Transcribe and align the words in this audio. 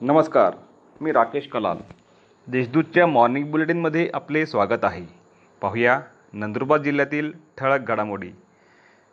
नमस्कार 0.00 0.54
मी 1.00 1.12
राकेश 1.12 1.48
कलाल. 1.48 1.76
देशदूतच्या 2.46 3.06
मॉर्निंग 3.06 3.50
बुलेटिनमध्ये 3.50 4.10
आपले 4.14 4.46
स्वागत 4.46 4.84
आहे. 4.84 5.02
पाहूया 5.60 6.00
नंदुरबार 6.32 6.78
जिल्ह्यातील 6.78 7.32
ठळक 7.58 7.80
घडामोडी. 7.80 8.30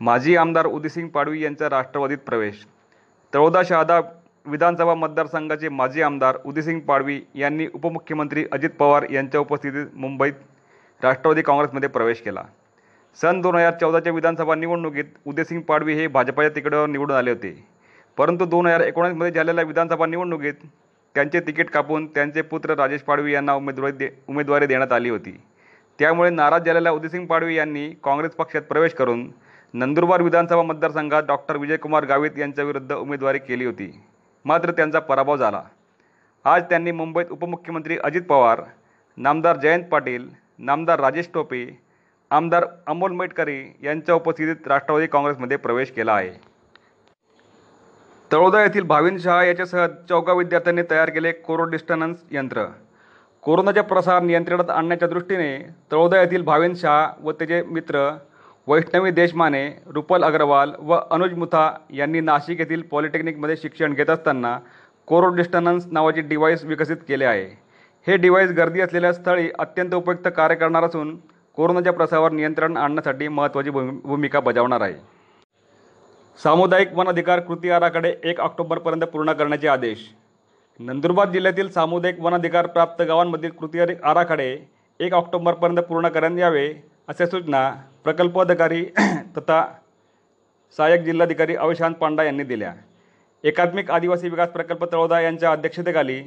माजी 0.00 0.36
आमदार 0.36 0.66
उदिसिंग 0.66 1.08
पाडवी 1.08 1.44
यांचा 1.44 1.70
राष्ट्रवादीत 1.70 2.18
प्रवेश. 2.18 2.66
तळोदा 3.34 3.62
शहादा 3.62 4.00
विधानसभा 4.46 4.94
मतदारसंघाचे 4.94 5.68
माजी 5.68 6.02
आमदार 6.02 6.36
उदिसिंग 6.44 6.80
पाडवी 6.80 7.20
यांनी 7.34 7.66
उपमुख्यमंत्री 7.74 8.44
अजित 8.52 8.70
पवार 8.70 9.06
यांच्या 9.10 9.40
उपस्थितीत 9.40 9.86
मुंबईत 9.94 10.34
राष्ट्रवादी 11.02 11.42
काँग्रेसमध्ये 11.42 11.88
प्रवेश 11.88 12.20
केला. 12.20 12.42
सन 13.14 13.40
दोन 13.40 13.56
हजार 13.56 13.72
चौदाच्या 13.80 14.12
विधानसभा 14.12 14.54
निवडणुकीत 14.54 15.04
उदयसिंग 15.26 15.60
पाडवी 15.60 15.94
हे 15.94 16.06
भाजपाच्या 16.06 16.56
तिकिटावर 16.56 16.86
निवडून 16.86 17.16
आले 17.16 17.30
होते. 17.30 17.75
परंतु 18.18 18.44
दोन 18.44 18.66
हजार 18.66 18.80
एकोणीसमध्ये 18.80 19.32
झालेल्या 19.32 19.64
विधानसभा 19.64 20.06
निवडणुकीत 20.06 20.66
त्यांचे 21.14 21.40
तिकीट 21.40 21.70
कापून 21.70 22.06
त्यांचे 22.06 22.42
पुत्र 22.42 22.74
राजेश 22.74 23.02
पाडवी 23.02 23.32
यांना 23.32 23.54
उमेदवारी 23.54 23.92
दे 23.92 24.08
उमेदवारी 24.28 24.66
देण्यात 24.66 24.92
आली 24.92 25.10
होती. 25.10 25.36
त्यामुळे 25.98 26.30
नाराज 26.30 26.66
झालेल्या 26.66 26.92
उदयसिंग 26.92 27.26
पाडवी 27.26 27.54
यांनी 27.56 27.88
काँग्रेस 28.04 28.34
पक्षात 28.36 28.62
प्रवेश 28.62 28.94
करून 28.94 29.26
नंदुरबार 29.74 30.22
विधानसभा 30.22 30.62
मतदारसंघात 30.62 31.22
डॉक्टर 31.22 31.56
विजयकुमार 31.56 32.04
गावित 32.04 32.38
यांच्याविरुद्ध 32.38 32.92
उमेदवारी 32.92 33.38
केली 33.38 33.64
होती. 33.64 33.90
मात्र 34.44 34.70
त्यांचा 34.70 34.98
पराभव 35.00 35.36
झाला. 35.36 35.62
आज 36.44 36.62
त्यांनी 36.62 36.90
मुंबईत 36.92 37.30
उपमुख्यमंत्री 37.30 37.96
अजित 38.04 38.22
पवार 38.22 38.60
नामदार 39.18 39.56
जयंत 39.56 39.84
पाटील 39.84 40.28
नामदार 40.58 41.00
राजेश 41.00 41.28
टोपे 41.34 41.66
आमदार 42.30 42.66
अमोल 42.86 43.12
मेटकरी 43.12 43.62
यांच्या 43.82 44.14
उपस्थितीत 44.14 44.68
राष्ट्रवादी 44.68 45.06
काँग्रेसमध्ये 45.06 45.56
प्रवेश 45.56 45.90
केला 45.90 46.12
आहे. 46.12 46.55
तळोदा 48.32 48.62
येथील 48.62 48.82
भाविन 48.82 49.18
शहा 49.18 49.42
याच्यासह 49.44 49.86
चौघा 50.08 50.32
विद्यार्थ्यांनी 50.32 50.82
तयार 50.90 51.10
केले 51.10 51.32
कोरो 51.32 51.64
डिस्टन्स 51.70 52.16
यंत्र. 52.32 52.64
कोरोनाच्या 53.42 53.82
प्रसार 53.82 54.22
नियंत्रणात 54.22 54.70
आणण्याच्या 54.70 55.08
दृष्टीने 55.08 55.56
तळोदा 55.92 56.20
येथील 56.20 56.42
भाविन 56.44 56.74
शहा 56.74 57.06
व 57.24 57.32
त्याचे 57.32 57.62
मित्र 57.62 58.08
वैष्णवी 58.66 59.10
देशमाने 59.10 59.66
रुपल 59.94 60.24
अग्रवाल 60.24 60.72
व 60.78 60.96
अनुज 61.10 61.34
मुथा 61.38 61.70
यांनी 61.94 62.20
नाशिक 62.20 62.60
येथील 62.60 62.82
पॉलिटेक्निकमध्ये 62.90 63.56
शिक्षण 63.56 63.92
घेत 63.94 64.10
असताना 64.10 64.58
कोरो 65.08 65.28
डिस्टन्स 65.34 65.86
नावाचे 65.92 66.20
डिव्हाइस 66.20 66.64
विकसित 66.64 66.96
केले 67.08 67.24
आहे. 67.24 67.46
हे 68.06 68.16
डिव्हाइस 68.16 68.50
गर्दी 68.50 68.80
असलेल्या 68.80 69.12
स्थळी 69.12 69.48
अत्यंत 69.58 69.94
उपयुक्त 69.94 70.28
कार्य 70.36 70.54
करणार 70.54 70.84
असून 70.84 71.16
कोरोनाच्या 71.58 71.92
प्रसारावर 71.92 72.32
नियंत्रण 72.32 72.76
आणण्यासाठी 72.76 73.28
महत्त्वाची 73.28 73.70
भूमिका 73.70 74.40
बजावणार 74.40 74.80
आहे. 74.80 74.94
सामुदायिक 76.40 76.92
वन 76.94 77.06
अधिकार 77.06 77.40
कृती 77.40 77.68
आराखडे 77.70 78.08
एक 78.30 78.40
ऑक्टोबरपर्यंत 78.40 79.02
पूर्ण 79.12 79.32
करण्याचे 79.32 79.68
आदेश. 79.68 79.98
नंदुरबार 80.80 81.28
जिल्ह्यातील 81.30 81.68
सामुदायिक 81.72 82.18
वन 82.20 82.34
अधिकार 82.34 82.66
प्राप्त 82.66 83.02
गावांमधील 83.02 83.50
कृती 83.50 83.80
आराखडे 83.80 84.48
एक 85.00 85.14
ऑक्टोबरपर्यंत 85.14 85.78
पूर्ण 85.78 86.08
करण्यात 86.08 86.38
यावे 86.38 86.66
अशा 87.08 87.26
सूचना 87.26 87.68
प्रकल्पाधिकारी 88.04 88.84
तथा 89.36 89.64
सहाय्यक 90.78 91.04
जिल्हाधिकारी 91.04 91.54
अविशांत 91.56 91.94
पांडा 91.94 92.24
यांनी 92.24 92.42
दिल्या. 92.42 92.72
एकात्मिक 93.44 93.90
आदिवासी 93.90 94.28
विकास 94.28 94.48
प्रकल्प 94.50 94.84
तळोदा 94.92 95.20
यांच्या 95.20 95.50
अध्यक्षतेखाली 95.52 96.20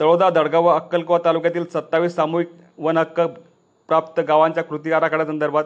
तळोदा 0.00 0.30
दडगाव 0.30 0.64
व 0.66 0.74
अक्कलकोवा 0.74 1.18
तालुक्यातील 1.24 1.64
सत्तावीस 1.72 2.14
सामूहिक 2.16 2.48
वन 2.78 2.98
हक्क 2.98 3.20
प्राप्त 3.88 4.20
गावांच्या 4.20 4.64
कृती 4.64 4.92
आराखड्यासंदर्भात 4.92 5.64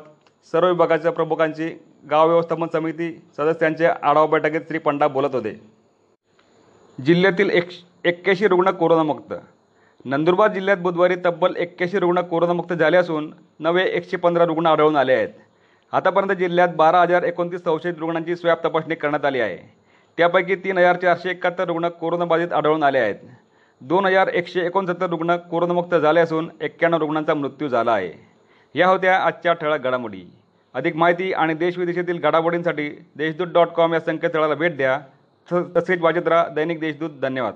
सर्व 0.55 0.67
विभागाच्या 0.69 1.13
प्रमुखांची 1.13 1.69
गाव 2.11 2.29
व्यवस्थापन 2.29 2.67
समिती 2.73 3.23
सदस्यांच्या 3.37 3.95
आढावा 4.03 4.27
बैठकीत 4.27 4.61
श्री 4.61 4.79
पंडा 4.79 5.09
बोलत 5.09 5.35
होते. 5.35 5.61
जिल्ह्यातील 7.05 7.51
एक 7.51 7.69
एक्क्याऐंशी 8.05 8.49
रुग्ण 8.49 8.71
कोरोनामुक्त. 8.71 9.35
नंदुरबार 10.05 10.53
जिल्ह्यात 10.53 10.77
बुधवारी 10.77 11.17
तब्बल 11.25 11.57
एक्क्याऐंशी 11.57 11.99
रुग्ण 11.99 12.21
कोरोनामुक्त 12.21 12.73
झाले 12.73 12.97
असून 12.97 13.33
नवे 13.61 13.85
एकशे 13.85 14.17
पंधरा 14.17 14.45
रुग्ण 14.45 14.67
आढळून 14.67 14.97
आले 14.97 15.13
आहेत. 15.13 15.29
आतापर्यंत 15.93 16.39
जिल्ह्यात 16.39 16.69
बारा 16.77 17.01
हजार 17.01 17.23
एकोणतीस 17.23 17.65
संशयित 17.65 17.95
रुग्णांची 17.99 18.37
स्वॅब 18.37 18.59
तपासणी 18.65 18.95
करण्यात 18.95 19.25
आली 19.25 19.41
आहे. 19.41 19.59
त्यापैकी 20.19 20.55
तीन 20.55 20.79
हजार 20.79 20.97
चारशे 20.97 21.31
एकाहत्तर 21.31 21.65
रुग्ण 21.65 21.89
कोरोनाबाधित 21.89 22.53
आढळून 22.53 22.83
आले 22.83 22.99
आहेत. 22.99 23.15
दोन 23.81 24.07
हजार 24.07 24.29
एकशे 24.29 24.61
एकोणसत्तर 24.61 25.07
रुग्ण 25.07 25.37
कोरोनामुक्त 25.37 25.95
झाले 25.95 26.21
असून 26.21 26.51
एक्क्याण्णव 26.61 26.99
रुग्णांचा 26.99 27.35
मृत्यू 27.35 27.69
झाला 27.69 27.93
आहे. 27.93 28.13
या 28.75 28.89
होत्या 28.89 29.19
आजच्या 29.19 29.53
ठळक 29.53 29.81
घडामोडी. 29.81 30.25
अधिक 30.77 30.97
माहिती 30.97 31.33
आणि 31.33 31.55
देशविदेशातील 31.55 32.19
घडामोडींसाठी 32.19 32.89
देशदूत 33.17 33.47
डॉट 33.47 33.69
कॉम 33.69 33.95
या 33.95 34.01
संकेतस्थळाला 34.01 34.55
भेट 34.55 34.77
द्या. 34.77 35.01
तसेच 35.77 36.01
वाचत 36.01 36.29
राहा 36.29 36.49
दैनिक 36.49 36.81
देशदूत. 36.81 37.11
धन्यवाद. 37.23 37.55